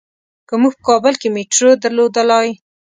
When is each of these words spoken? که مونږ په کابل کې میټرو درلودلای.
که 0.47 0.53
مونږ 0.61 0.73
په 0.77 0.83
کابل 0.89 1.13
کې 1.21 1.27
میټرو 1.35 1.71
درلودلای. 1.83 2.47